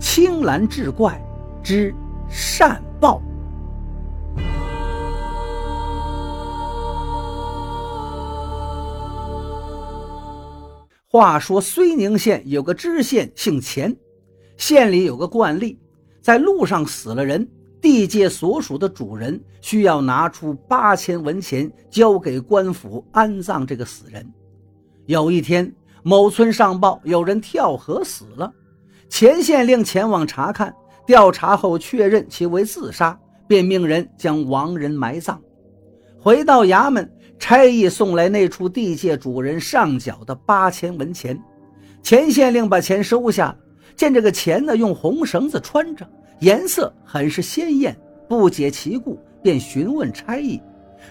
[0.00, 1.22] 青蓝志怪
[1.62, 1.94] 之
[2.26, 3.20] 善报。
[11.06, 13.94] 话说睢宁县有个知县姓钱，
[14.56, 15.78] 县里有个惯例，
[16.22, 17.46] 在路上死了人，
[17.78, 24.26] 地界所属的主人需要拿出八千文钱交给官府安葬这个死人。
[25.04, 25.70] 有一天，
[26.02, 28.50] 某村上报有人跳河死了，
[29.10, 30.74] 钱县令前往查看，
[31.04, 35.38] 调查后确认其为自杀，便命人将亡人埋葬。
[36.18, 37.06] 回到衙门。
[37.42, 41.42] 差役送来那处地界主人上缴的八千文钱，
[42.02, 43.56] 钱县令把钱收下，
[43.96, 46.06] 见这个钱呢用红绳子穿着，
[46.40, 50.60] 颜色很是鲜艳，不解其故，便询问差役。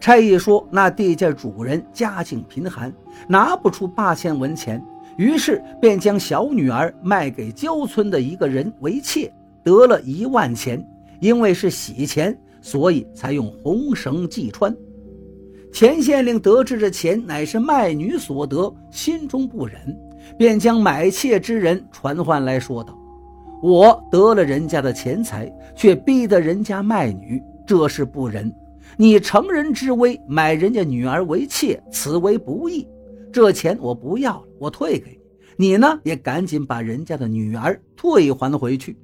[0.00, 2.90] 差役说：“那地界主人家境贫寒，
[3.28, 4.82] 拿不出八千文钱，
[5.16, 9.32] 于是便将小女儿卖给郊村的一个人为妾，
[9.62, 10.84] 得了一万钱。
[11.20, 14.74] 因为是洗钱，所以才用红绳系穿。”
[15.72, 19.74] 钱县令得知这钱乃是卖女所得，心中不忍，
[20.36, 22.96] 便将买妾之人传唤来说道
[23.62, 28.52] ：“我得了人家的钱财，却逼得人家卖女，这是不仁。
[28.96, 32.86] 你乘人之危买人家女儿为妾，此为不义。
[33.34, 35.18] 这钱我不要了，我退给
[35.56, 35.70] 你。
[35.70, 38.96] 你呢，也赶紧把人家的女儿退还回去。”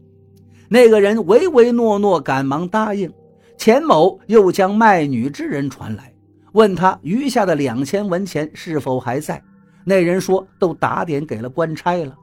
[0.71, 3.13] 那个人唯唯诺诺，赶忙答应。
[3.59, 6.15] 钱某又将卖女之人传来。
[6.53, 9.43] 问他余下的两千文钱是否还在？
[9.85, 12.17] 那人说都打点给了官差了。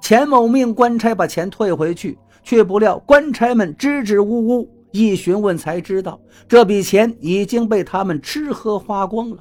[0.00, 9.38] 钱某命官差把钱退回去，却不料官差们支支吾吾，一询问才知道这笔钱已经被他们吃喝花光了。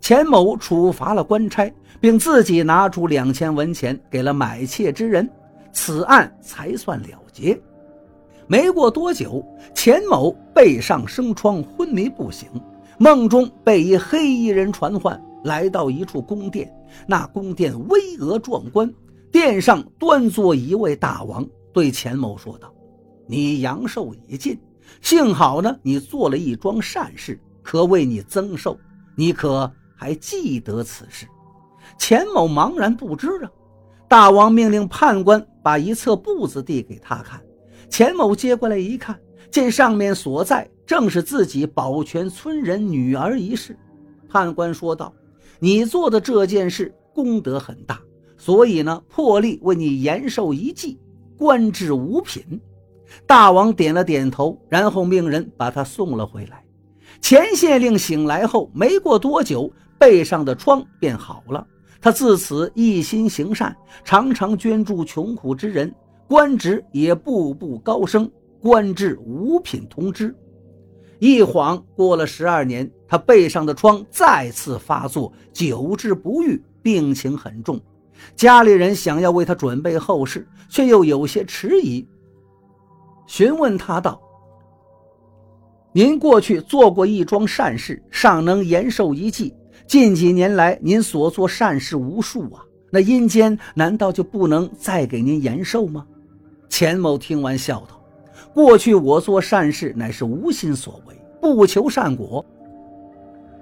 [0.00, 5.28] 钱某处罚了官差，并自己拿出两千文钱给了买妾之人，
[5.72, 7.58] 此案才算了结。
[8.46, 12.48] 没过多久，钱某背上生疮，昏迷不醒。
[12.98, 16.72] 梦中被一黑衣人传唤，来到一处宫殿。
[17.06, 18.90] 那宫殿巍峨壮观，
[19.30, 22.72] 殿上端坐一位大王，对钱某说道
[23.28, 24.58] ：“你阳寿已尽，
[25.02, 28.76] 幸好呢，你做了一桩善事，可为你增寿。
[29.14, 31.26] 你可还记得此事？”
[31.98, 33.50] 钱某茫然不知啊。
[34.06, 37.42] 大王命令判官把一册簿子递给他看，
[37.90, 39.18] 钱某接过来一看，
[39.50, 40.70] 见上面所在。
[40.86, 43.76] 正是自己保全村人女儿一事，
[44.26, 45.12] 判官说道
[45.60, 48.00] ：“你做的这件事功德很大，
[48.38, 50.98] 所以呢，破例为你延寿一季，
[51.36, 52.58] 官至五品。”
[53.26, 56.64] 大王点了点头，然后命人把他送了回来。
[57.20, 61.66] 钱县令醒来后，没过多久，背上的疮便好了。
[62.00, 65.92] 他自此一心行善，常常捐助穷苦之人，
[66.28, 70.34] 官职也步步高升，官至五品同知。
[71.18, 77.80] 一晃过了十二年，他背上的疮再次发作，久治不愈，病情很重。
[78.36, 82.06] 家里人想要为他准备后事，却又有些迟疑。
[83.26, 84.20] 询问他道
[85.92, 89.52] ：“您过去做过一桩善事，尚能延寿一季。
[89.86, 96.06] 近几年来，您所做善事无数啊，那阴间难道就不能再给您延寿吗？”
[96.68, 98.00] 钱某听完笑道。
[98.54, 102.44] 过去我做善事乃是无心所为，不求善果，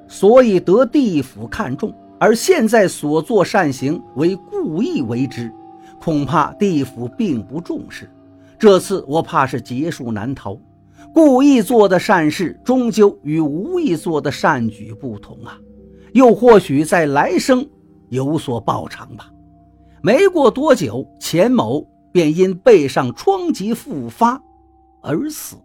[0.09, 5.53] 所以得地府看重；而现在所做善行为故意为之，
[6.01, 8.11] 恐怕地府并不重视。
[8.59, 10.59] 这次我怕是劫数难逃。
[11.13, 15.59] 故意做的善事，终究与无意做的善举不同啊！
[16.17, 17.69] 又或许在来生
[18.09, 19.31] 有所报偿吧。
[20.03, 24.41] 没过多久，钱某便因背上疮疾复发。
[25.03, 25.57] 而死。